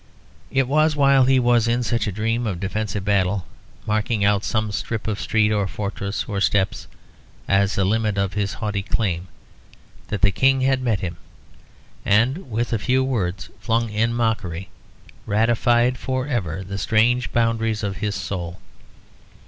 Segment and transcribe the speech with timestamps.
[0.49, 3.45] It was while he was in such a dream of defensive battle,
[3.85, 6.87] marking out some strip of street or fortress of steps
[7.47, 9.27] as the limit of his haughty claim,
[10.07, 11.17] that the King had met him,
[12.03, 14.69] and, with a few words flung in mockery,
[15.27, 18.57] ratified for ever the strange boundaries of his soul.